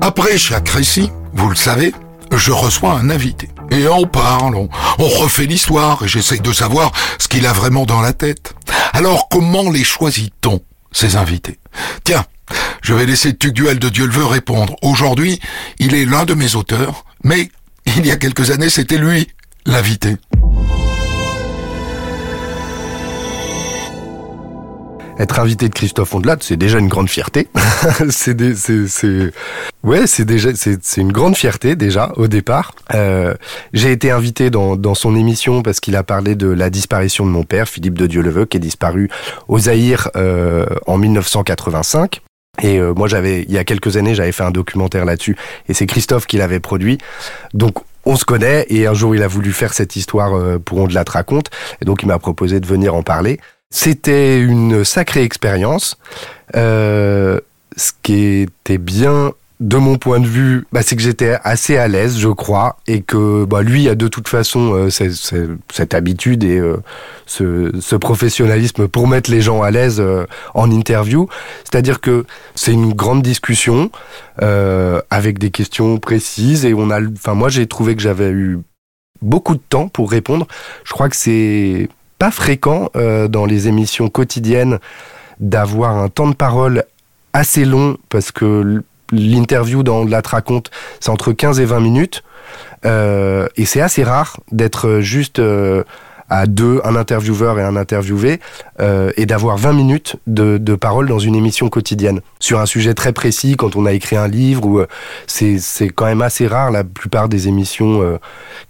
Après 0.00 0.38
chaque 0.38 0.68
récit, 0.68 1.10
vous 1.32 1.48
le 1.48 1.56
savez, 1.56 1.92
je 2.30 2.52
reçois 2.52 2.92
un 2.92 3.10
invité. 3.10 3.48
Et 3.70 3.88
on 3.88 4.06
parle, 4.06 4.54
on, 4.54 4.68
refait 4.98 5.46
l'histoire, 5.46 6.02
et 6.02 6.08
j'essaye 6.08 6.40
de 6.40 6.52
savoir 6.52 6.92
ce 7.18 7.26
qu'il 7.26 7.46
a 7.46 7.52
vraiment 7.52 7.84
dans 7.84 8.00
la 8.00 8.12
tête. 8.12 8.54
Alors 8.92 9.28
comment 9.28 9.70
les 9.70 9.82
choisit-on, 9.82 10.60
ces 10.92 11.16
invités? 11.16 11.58
Tiens, 12.04 12.24
je 12.82 12.94
vais 12.94 13.06
laisser 13.06 13.34
Tugduel 13.34 13.78
de 13.78 13.88
Dieu 13.88 14.06
le 14.06 14.12
veut 14.12 14.26
répondre. 14.26 14.76
Aujourd'hui, 14.82 15.40
il 15.78 15.94
est 15.94 16.04
l'un 16.04 16.24
de 16.24 16.34
mes 16.34 16.54
auteurs, 16.54 17.04
mais 17.24 17.50
il 17.96 18.06
y 18.06 18.10
a 18.10 18.16
quelques 18.16 18.50
années, 18.50 18.70
c'était 18.70 18.98
lui, 18.98 19.28
l'invité. 19.66 20.16
Être 25.18 25.38
invité 25.38 25.68
de 25.68 25.74
Christophe 25.74 26.14
Ondelat, 26.14 26.36
c'est 26.40 26.56
déjà 26.56 26.78
une 26.78 26.88
grande 26.88 27.08
fierté. 27.08 27.48
c'est, 28.10 28.36
ouais, 29.82 30.06
c'est 30.06 30.24
déjà, 30.24 30.50
c'est, 30.54 30.96
une 30.96 31.12
grande 31.12 31.36
fierté 31.36 31.76
déjà 31.76 32.12
au 32.16 32.28
départ. 32.28 32.74
Euh, 32.94 33.34
j'ai 33.72 33.92
été 33.92 34.10
invité 34.10 34.50
dans, 34.50 34.76
dans 34.76 34.94
son 34.94 35.16
émission 35.16 35.62
parce 35.62 35.80
qu'il 35.80 35.96
a 35.96 36.02
parlé 36.02 36.34
de 36.34 36.48
la 36.48 36.70
disparition 36.70 37.26
de 37.26 37.30
mon 37.30 37.44
père, 37.44 37.68
Philippe 37.68 37.98
de 37.98 38.06
Dieuleveux, 38.06 38.46
qui 38.46 38.56
est 38.56 38.60
disparu 38.60 39.10
au 39.48 39.58
Zaïre 39.58 40.10
euh, 40.16 40.66
en 40.86 40.98
1985. 40.98 42.20
Et 42.62 42.78
euh, 42.78 42.94
moi, 42.94 43.08
j'avais, 43.08 43.42
il 43.42 43.52
y 43.52 43.58
a 43.58 43.64
quelques 43.64 43.96
années, 43.96 44.14
j'avais 44.14 44.32
fait 44.32 44.44
un 44.44 44.50
documentaire 44.50 45.04
là-dessus, 45.04 45.36
et 45.68 45.74
c'est 45.74 45.86
Christophe 45.86 46.26
qui 46.26 46.36
l'avait 46.36 46.60
produit. 46.60 46.98
Donc, 47.52 47.78
on 48.04 48.16
se 48.16 48.24
connaît, 48.24 48.66
et 48.68 48.86
un 48.86 48.94
jour, 48.94 49.14
il 49.14 49.22
a 49.22 49.28
voulu 49.28 49.52
faire 49.52 49.72
cette 49.72 49.96
histoire 49.96 50.36
euh, 50.36 50.58
pour 50.58 50.78
On 50.78 50.86
de 50.86 50.94
la 50.94 51.04
raconte, 51.06 51.50
et 51.80 51.84
donc 51.84 52.02
il 52.02 52.06
m'a 52.06 52.18
proposé 52.18 52.60
de 52.60 52.66
venir 52.66 52.94
en 52.94 53.02
parler. 53.02 53.40
C'était 53.74 54.38
une 54.38 54.84
sacrée 54.84 55.24
expérience. 55.24 55.98
Euh, 56.54 57.40
ce 57.76 57.90
qui 58.04 58.42
était 58.42 58.78
bien 58.78 59.32
de 59.58 59.76
mon 59.78 59.98
point 59.98 60.20
de 60.20 60.28
vue, 60.28 60.64
bah, 60.70 60.82
c'est 60.82 60.94
que 60.94 61.02
j'étais 61.02 61.36
assez 61.42 61.76
à 61.76 61.88
l'aise, 61.88 62.16
je 62.16 62.28
crois, 62.28 62.76
et 62.86 63.02
que 63.02 63.44
bah, 63.44 63.62
lui 63.62 63.88
a 63.88 63.96
de 63.96 64.06
toute 64.06 64.28
façon 64.28 64.74
euh, 64.74 64.90
cette 64.90 65.92
habitude 65.92 66.44
et 66.44 66.56
euh, 66.58 66.76
ce, 67.26 67.96
professionnalisme 67.96 68.86
pour 68.86 69.08
mettre 69.08 69.28
les 69.28 69.40
gens 69.40 69.62
à 69.62 69.72
l'aise 69.72 70.00
en 70.54 70.70
interview. 70.70 71.28
C'est-à-dire 71.64 72.00
que 72.00 72.26
c'est 72.54 72.72
une 72.72 72.92
grande 72.92 73.22
discussion 73.22 73.90
avec 74.38 75.40
des 75.40 75.50
questions 75.50 75.98
précises 75.98 76.64
et 76.64 76.74
on 76.74 76.90
a, 76.90 77.00
enfin 77.02 77.34
moi 77.34 77.48
j'ai 77.48 77.66
trouvé 77.66 77.96
que 77.96 78.02
j'avais 78.02 78.30
eu 78.30 78.60
beaucoup 79.20 79.56
de 79.56 79.62
temps 79.68 79.88
pour 79.88 80.12
répondre. 80.12 80.46
Je 80.84 80.92
crois 80.92 81.08
que 81.08 81.16
c'est 81.16 81.88
pas 82.18 82.30
fréquent 82.30 82.90
euh, 82.96 83.28
dans 83.28 83.46
les 83.46 83.68
émissions 83.68 84.08
quotidiennes 84.08 84.78
d'avoir 85.40 85.96
un 85.96 86.08
temps 86.08 86.28
de 86.28 86.34
parole 86.34 86.84
assez 87.32 87.64
long 87.64 87.96
parce 88.08 88.30
que 88.30 88.82
l'interview 89.12 89.82
dans 89.82 90.04
la 90.04 90.22
raconte 90.24 90.70
c'est 91.00 91.10
entre 91.10 91.32
15 91.32 91.60
et 91.60 91.64
20 91.64 91.80
minutes 91.80 92.22
euh, 92.84 93.48
et 93.56 93.64
c'est 93.64 93.80
assez 93.80 94.04
rare 94.04 94.38
d'être 94.52 95.00
juste 95.00 95.38
euh, 95.38 95.84
à 96.28 96.46
deux, 96.46 96.80
un 96.84 96.96
intervieweur 96.96 97.58
et 97.58 97.62
un 97.62 97.76
interviewé, 97.76 98.40
euh, 98.80 99.10
et 99.16 99.26
d'avoir 99.26 99.56
20 99.56 99.72
minutes 99.72 100.16
de, 100.26 100.58
de, 100.58 100.74
parole 100.74 101.06
dans 101.06 101.18
une 101.18 101.34
émission 101.34 101.68
quotidienne 101.68 102.20
sur 102.40 102.60
un 102.60 102.66
sujet 102.66 102.94
très 102.94 103.12
précis 103.12 103.56
quand 103.56 103.76
on 103.76 103.86
a 103.86 103.92
écrit 103.92 104.16
un 104.16 104.28
livre. 104.28 104.64
Ou 104.64 104.82
c'est 105.26 105.58
c'est 105.58 105.88
quand 105.88 106.06
même 106.06 106.22
assez 106.22 106.46
rare. 106.46 106.70
La 106.70 106.84
plupart 106.84 107.28
des 107.28 107.48
émissions 107.48 108.18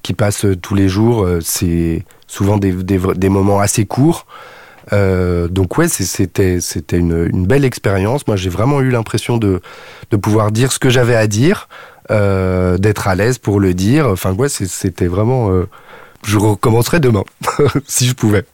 qui 0.03 0.15
passent 0.15 0.47
tous 0.63 0.75
les 0.75 0.89
jours, 0.89 1.29
c'est 1.41 2.05
souvent 2.35 2.59
des, 2.59 3.29
moments 3.29 3.61
assez 3.61 3.87
courts. 3.87 4.27
Euh, 4.93 5.49
donc 5.49 5.79
ouais, 5.79 5.89
c'était 5.89 6.59
une, 6.93 7.47
belle 7.47 7.65
expérience. 7.65 8.27
Moi, 8.27 8.37
j'ai 8.37 8.51
vraiment 8.51 8.81
eu 8.81 8.91
l'impression 8.91 9.39
de, 9.39 9.61
de 10.11 10.17
pouvoir 10.17 10.51
dire 10.51 10.73
ce 10.73 10.79
que 10.79 10.91
j'avais 10.91 11.15
à 11.15 11.27
dire, 11.27 11.69
euh, 12.11 12.77
d'être 12.77 13.09
à 13.09 13.15
l'aise 13.15 13.39
pour 13.39 13.61
le 13.61 13.73
dire. 13.73 14.09
Enfin 14.09 14.33
ouais, 14.33 14.49
c'était 14.49 15.07
vraiment. 15.07 15.51
Euh, 15.51 15.69
je 16.25 16.39
recommencerai 16.39 17.01
demain, 17.01 17.25
si 17.87 18.07
je 18.07 18.15
pouvais. 18.15 18.45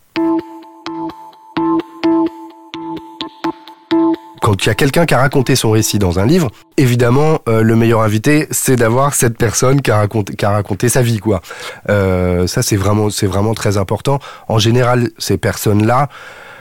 Quand 4.51 4.65
il 4.65 4.67
y 4.67 4.71
a 4.71 4.75
quelqu'un 4.75 5.07
qui 5.07 5.15
a 5.15 5.19
raconté 5.19 5.55
son 5.55 5.71
récit 5.71 6.01
dans 6.01 6.19
un 6.19 6.27
livre, 6.27 6.51
évidemment, 6.77 7.39
euh, 7.49 7.63
le 7.63 7.77
meilleur 7.77 8.01
invité, 8.01 8.49
c'est 8.51 8.75
d'avoir 8.75 9.15
cette 9.15 9.39
personne 9.39 9.81
qui 9.81 9.93
a 9.93 9.99
raconté, 9.99 10.35
qui 10.35 10.45
a 10.45 10.51
raconté 10.51 10.89
sa 10.89 11.03
vie, 11.03 11.19
quoi. 11.19 11.41
Euh, 11.89 12.49
ça, 12.49 12.61
c'est 12.61 12.75
vraiment, 12.75 13.11
c'est 13.11 13.29
vraiment 13.29 13.55
très 13.55 13.77
important. 13.77 14.19
En 14.49 14.59
général, 14.59 15.11
ces 15.19 15.39
personnes-là, 15.39 16.09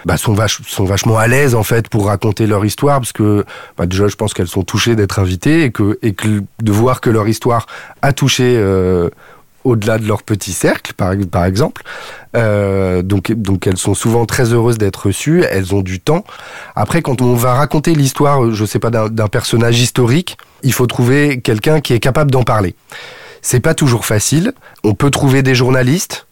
bah, 0.05 0.17
sont, 0.17 0.35
sont 0.67 0.85
vachement 0.85 1.17
à 1.17 1.27
l'aise 1.27 1.55
en 1.55 1.63
fait 1.63 1.89
pour 1.89 2.05
raconter 2.05 2.47
leur 2.47 2.63
histoire 2.63 2.99
parce 2.99 3.11
que 3.11 3.43
bah, 3.77 3.85
déjà 3.85 4.07
je 4.07 4.15
pense 4.15 4.33
qu'elles 4.33 4.47
sont 4.47 4.63
touchées 4.63 4.95
d'être 4.95 5.19
invitées 5.19 5.63
et 5.63 5.71
que, 5.71 5.99
et 6.01 6.13
que 6.13 6.41
de 6.61 6.71
voir 6.71 7.01
que 7.01 7.09
leur 7.09 7.27
histoire 7.27 7.65
a 8.01 8.13
touché 8.13 8.55
euh, 8.55 9.09
au-delà 9.63 9.97
de 9.97 10.07
leur 10.07 10.23
petit 10.23 10.53
cercle, 10.53 10.93
par, 10.93 11.43
exemple. 11.45 11.83
Euh, 12.35 13.01
donc, 13.01 13.31
donc 13.31 13.67
elles 13.67 13.77
sont 13.77 13.93
souvent 13.93 14.25
très 14.25 14.53
heureuses 14.53 14.77
d'être 14.77 15.07
reçues, 15.07 15.43
elles 15.49 15.73
ont 15.73 15.81
du 15.81 15.99
temps. 15.99 16.23
Après, 16.75 17.01
quand 17.01 17.21
on 17.21 17.33
va 17.35 17.53
raconter 17.53 17.95
l'histoire, 17.95 18.51
je 18.51 18.65
sais 18.65 18.79
pas, 18.79 18.89
d'un 18.89 19.27
personnage 19.27 19.79
historique, 19.79 20.37
il 20.63 20.73
faut 20.73 20.87
trouver 20.87 21.41
quelqu'un 21.41 21.81
qui 21.81 21.93
est 21.93 21.99
capable 21.99 22.31
d'en 22.31 22.43
parler. 22.43 22.75
C'est 23.41 23.59
pas 23.59 23.73
toujours 23.73 24.05
facile. 24.05 24.53
On 24.83 24.93
peut 24.93 25.11
trouver 25.11 25.43
des 25.43 25.55
journalistes. 25.55 26.27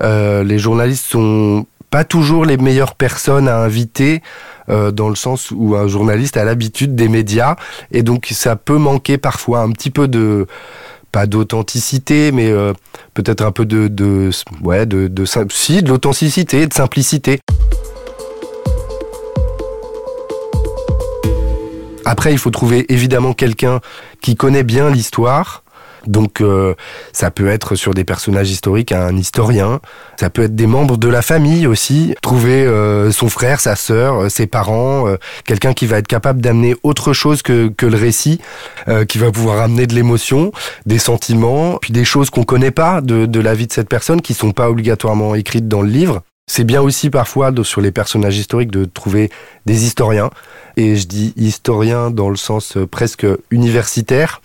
Euh, 0.00 0.44
les 0.44 0.58
journalistes 0.58 1.06
sont 1.06 1.66
pas 1.90 2.04
toujours 2.04 2.46
les 2.46 2.56
meilleures 2.56 2.94
personnes 2.94 3.48
à 3.48 3.58
inviter 3.58 4.22
euh, 4.70 4.90
dans 4.90 5.10
le 5.10 5.14
sens 5.14 5.50
où 5.50 5.76
un 5.76 5.86
journaliste 5.86 6.38
a 6.38 6.44
l'habitude 6.44 6.94
des 6.94 7.08
médias 7.08 7.56
et 7.90 8.02
donc 8.02 8.28
ça 8.30 8.56
peut 8.56 8.78
manquer 8.78 9.18
parfois 9.18 9.60
un 9.60 9.70
petit 9.72 9.90
peu 9.90 10.08
de 10.08 10.46
pas 11.12 11.26
d'authenticité, 11.26 12.32
mais 12.32 12.50
euh, 12.50 12.72
peut-être 13.14 13.42
un 13.42 13.52
peu 13.52 13.66
de, 13.66 14.30
ouais, 14.62 14.86
de, 14.86 15.08
de, 15.08 15.24
si, 15.50 15.82
de 15.82 15.90
l'authenticité, 15.90 16.66
de 16.66 16.72
simplicité. 16.72 17.38
Après, 22.04 22.32
il 22.32 22.38
faut 22.38 22.50
trouver 22.50 22.90
évidemment 22.92 23.34
quelqu'un 23.34 23.80
qui 24.22 24.34
connaît 24.34 24.64
bien 24.64 24.90
l'histoire, 24.90 25.61
donc 26.06 26.40
euh, 26.40 26.74
ça 27.12 27.30
peut 27.30 27.48
être 27.48 27.74
sur 27.74 27.94
des 27.94 28.04
personnages 28.04 28.50
historiques 28.50 28.92
un 28.92 29.16
historien, 29.16 29.80
ça 30.18 30.30
peut 30.30 30.42
être 30.42 30.54
des 30.54 30.66
membres 30.66 30.96
de 30.96 31.08
la 31.08 31.22
famille 31.22 31.66
aussi, 31.66 32.14
trouver 32.22 32.64
euh, 32.64 33.10
son 33.10 33.28
frère, 33.28 33.60
sa 33.60 33.76
sœur, 33.76 34.22
euh, 34.22 34.28
ses 34.28 34.46
parents, 34.46 35.06
quelqu'un 35.44 35.72
qui 35.72 35.86
va 35.86 35.98
être 35.98 36.06
capable 36.06 36.40
d'amener 36.40 36.74
autre 36.82 37.12
chose 37.12 37.42
que, 37.42 37.68
que 37.68 37.86
le 37.86 37.96
récit, 37.96 38.40
qui 39.08 39.18
va 39.18 39.30
pouvoir 39.30 39.60
amener 39.60 39.86
de 39.86 39.94
l'émotion, 39.94 40.52
des 40.86 40.98
sentiments, 40.98 41.78
puis 41.80 41.92
des 41.92 42.04
choses 42.04 42.30
qu'on 42.30 42.44
connaît 42.44 42.70
pas 42.70 43.00
de, 43.00 43.26
de 43.26 43.40
la 43.40 43.54
vie 43.54 43.66
de 43.66 43.72
cette 43.72 43.88
personne, 43.88 44.20
qui 44.20 44.34
sont 44.34 44.52
pas 44.52 44.70
obligatoirement 44.70 45.34
écrites 45.34 45.68
dans 45.68 45.82
le 45.82 45.88
livre. 45.88 46.22
C'est 46.46 46.64
bien 46.64 46.82
aussi 46.82 47.08
parfois 47.08 47.50
sur 47.62 47.80
les 47.80 47.92
personnages 47.92 48.36
historiques 48.36 48.70
de 48.70 48.84
trouver 48.84 49.30
des 49.64 49.84
historiens, 49.84 50.30
et 50.76 50.96
je 50.96 51.06
dis 51.06 51.32
historien 51.36 52.10
dans 52.10 52.28
le 52.28 52.36
sens 52.36 52.76
presque 52.90 53.26
universitaire, 53.50 54.41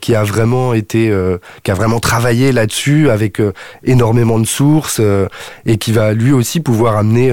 qui 0.00 0.14
a 0.14 0.22
vraiment 0.22 0.74
été, 0.74 1.10
euh, 1.10 1.38
qui 1.62 1.70
a 1.70 1.74
vraiment 1.74 2.00
travaillé 2.00 2.52
là-dessus 2.52 3.10
avec 3.10 3.40
euh, 3.40 3.52
énormément 3.84 4.38
de 4.38 4.46
sources 4.46 4.98
euh, 5.00 5.28
et 5.66 5.76
qui 5.78 5.92
va 5.92 6.12
lui 6.12 6.32
aussi 6.32 6.60
pouvoir 6.60 6.96
amener, 6.96 7.32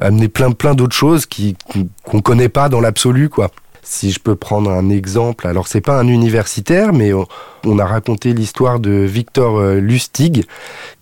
amener 0.00 0.28
plein 0.28 0.50
plein 0.52 0.74
d'autres 0.74 0.96
choses 0.96 1.26
qui 1.26 1.56
qu'on 2.04 2.20
connaît 2.20 2.48
pas 2.48 2.68
dans 2.68 2.80
l'absolu 2.80 3.28
quoi. 3.28 3.50
Si 3.82 4.10
je 4.10 4.20
peux 4.20 4.36
prendre 4.36 4.70
un 4.70 4.90
exemple, 4.90 5.46
alors 5.46 5.66
c'est 5.68 5.80
pas 5.80 5.98
un 5.98 6.06
universitaire, 6.06 6.92
mais 6.92 7.12
on, 7.12 7.78
a 7.78 7.84
raconté 7.84 8.32
l'histoire 8.32 8.80
de 8.80 8.90
Victor 8.90 9.58
euh, 9.58 9.80
Lustig, 9.80 10.44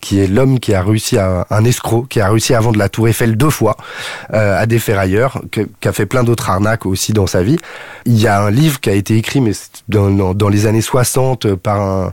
qui 0.01 0.21
est 0.21 0.27
l'homme 0.27 0.61
qui 0.61 0.75
a 0.75 0.83
réussi 0.83 1.19
à 1.19 1.47
un 1.51 1.65
escroc, 1.65 2.07
qui 2.09 2.21
a 2.21 2.29
réussi 2.29 2.55
à 2.55 2.61
vendre 2.61 2.79
la 2.79 2.89
Tour 2.89 3.09
Eiffel 3.09 3.37
deux 3.37 3.51
fois 3.51 3.77
euh, 4.33 4.61
à 4.61 4.67
des 4.67 4.79
ferrailleurs, 4.79 5.43
qui 5.51 5.89
a 5.89 5.93
fait 5.93 6.07
plein 6.07 6.25
d'autres 6.25 6.51
arnaques 6.51 6.87
aussi 6.87 7.13
dans 7.13 7.27
sa 7.27 7.43
vie. 7.43 7.59
Il 8.07 8.19
y 8.19 8.27
a 8.27 8.43
un 8.43 8.51
livre 8.51 8.81
qui 8.81 8.91
a 8.91 8.95
été 8.95 9.17
écrit, 9.17 9.41
mais 9.41 9.53
dans, 9.89 10.35
dans 10.35 10.49
les 10.49 10.67
années 10.67 10.81
60 10.81 11.55
par 11.55 11.81
un 11.81 12.13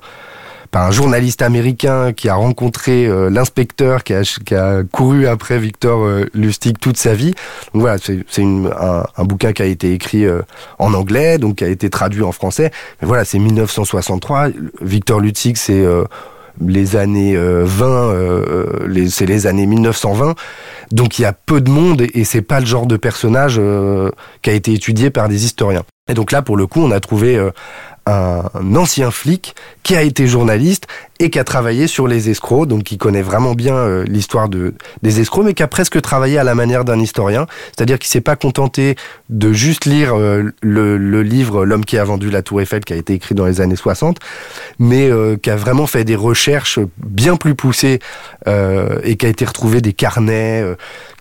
un 0.83 0.92
journaliste 0.92 1.42
américain 1.42 2.12
qui 2.12 2.27
a 2.27 2.36
rencontré 2.36 3.06
euh, 3.06 3.30
l'inspecteur 3.30 4.04
qui 4.04 4.13
a, 4.13 4.83
couru 4.92 5.27
après 5.27 5.57
Victor 5.57 6.04
euh, 6.04 6.25
Lustig 6.33 6.77
toute 6.80 6.98
sa 6.98 7.13
vie. 7.13 7.33
Donc 7.74 7.81
voilà, 7.81 7.98
c'est 7.98 8.44
un, 8.44 9.04
un, 9.16 9.24
bouquin 9.24 9.54
qui 9.54 9.62
a 9.62 9.66
été 9.66 9.94
écrit 9.94 10.25
euh, 10.25 10.42
en 10.80 10.94
anglais, 10.94 11.38
donc 11.38 11.57
qui 11.57 11.63
a 11.63 11.68
été 11.68 11.89
traduit 11.89 12.24
en 12.24 12.31
français. 12.31 12.72
Mais 13.01 13.07
voilà, 13.07 13.25
c'est 13.25 13.39
1963. 13.39 14.48
Victor 14.81 15.19
Lustig, 15.19 15.57
c'est 15.57 15.86
les 16.62 16.95
années 16.95 17.36
20, 17.38 18.13
c'est 19.10 19.25
les 19.25 19.48
années 19.48 19.66
1920. 19.66 20.36
Donc 20.92 21.19
il 21.19 21.24
y 21.24 21.25
a 21.25 21.33
peu 21.33 21.62
de 21.62 21.69
monde 21.69 22.01
et, 22.01 22.12
et 22.19 22.24
c'est 22.24 22.42
pas 22.42 22.60
le 22.60 22.66
genre 22.66 22.86
de 22.86 22.98
personnage 22.98 23.60
qui 24.42 24.50
a 24.50 24.54
été 24.54 24.74
étudié 24.74 25.10
par 25.10 25.30
des 25.30 25.45
historiens. 25.45 25.83
Et 26.10 26.13
donc 26.13 26.31
là, 26.31 26.42
pour 26.42 26.57
le 26.57 26.68
coup, 26.68 26.81
on 26.81 26.92
a 26.92 27.00
trouvé 27.00 27.39
un, 28.06 28.75
ancien 28.75 29.12
flic 29.12 29.56
qui 29.84 29.96
a 29.96 30.02
été 30.02 30.28
journaliste 30.28 30.88
et 31.19 31.29
qui 31.29 31.39
a 31.39 31.44
travaillé 31.44 31.88
sur 31.88 32.07
les 32.07 32.29
escrocs, 32.29 32.67
donc 32.67 32.83
qui 32.83 32.97
connaît 32.97 33.21
vraiment 33.21 33.53
bien 33.53 33.75
euh, 33.75 34.03
l'histoire 34.06 34.50
de, 34.50 34.73
des 35.01 35.21
escrocs, 35.21 35.45
mais 35.45 35.53
qui 35.53 35.63
a 35.63 35.67
presque 35.67 36.01
travaillé 36.01 36.38
à 36.38 36.44
la 36.44 36.56
manière 36.56 36.83
d'un 36.83 37.00
historien, 37.00 37.47
c'est-à-dire 37.67 38.00
qu'il 38.00 38.09
s'est 38.09 38.21
pas 38.21 38.35
contenté 38.35 38.95
de 39.29 39.53
juste 39.53 39.85
lire 39.85 40.13
euh, 40.15 40.51
le, 40.62 40.97
le, 40.97 41.23
livre 41.23 41.65
L'homme 41.65 41.85
qui 41.85 41.97
a 41.97 42.03
vendu 42.03 42.29
la 42.29 42.41
tour 42.41 42.62
Eiffel, 42.62 42.83
qui 42.83 42.94
a 42.94 42.97
été 42.97 43.13
écrit 43.13 43.33
dans 43.33 43.45
les 43.45 43.62
années 43.62 43.77
60, 43.77 44.19
mais 44.77 45.09
euh, 45.09 45.38
qui 45.38 45.50
a 45.50 45.56
vraiment 45.56 45.88
fait 45.88 46.03
des 46.03 46.17
recherches 46.17 46.79
bien 46.97 47.38
plus 47.38 47.56
poussées 47.56 48.00
et 48.45 49.15
qui 49.15 49.25
a 49.25 49.29
été 49.29 49.45
retrouvé 49.45 49.81
des 49.81 49.94
carnets, 49.94 50.63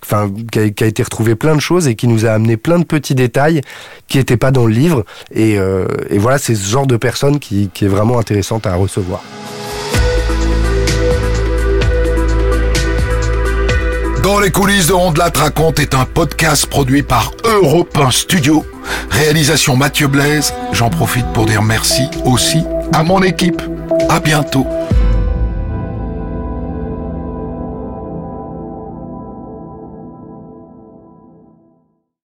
enfin, 0.03 0.31
qui 0.53 0.59
a, 0.59 0.69
qui 0.71 0.85
a, 0.85 0.87
été 0.87 1.03
retrouvé 1.03 1.35
plein 1.35 1.55
de 1.55 1.61
choses 1.61 1.89
et 1.89 1.95
qui 1.95 2.07
nous 2.07 2.27
a 2.27 2.31
amené 2.31 2.57
plein 2.57 2.79
de 2.79 2.85
petits 2.85 3.15
détails 3.15 3.61
qui 4.09 4.19
n'étaient 4.19 4.37
pas 4.37 4.51
dans 4.51 4.67
le 4.67 4.73
livre. 4.73 5.05
Et, 5.35 5.53
et 5.55 6.19
voilà, 6.19 6.39
c'est 6.39 6.55
ce 6.55 6.69
genre 6.69 6.87
de 6.87 6.97
personne 6.97 7.39
qui, 7.39 7.71
qui 7.73 7.87
est 7.87 7.89
vraiment 7.89 8.19
intéressante 8.19 8.67
à 8.67 8.75
recevoir. 8.75 9.23
Les 14.43 14.51
coulisses 14.51 14.89
de 14.89 14.93
Rondelat 14.93 15.33
raconte 15.35 15.79
est 15.79 15.95
un 15.95 16.05
podcast 16.05 16.67
produit 16.67 17.03
par 17.03 17.33
Europe 17.45 17.97
1 17.97 18.11
Studio. 18.11 18.63
Réalisation 19.09 19.75
Mathieu 19.75 20.07
Blaise. 20.07 20.53
J'en 20.73 20.91
profite 20.91 21.25
pour 21.33 21.47
dire 21.47 21.63
merci 21.63 22.03
aussi 22.27 22.63
à 22.93 23.03
mon 23.03 23.23
équipe. 23.23 23.63
À 24.11 24.21
bientôt. 24.21 24.67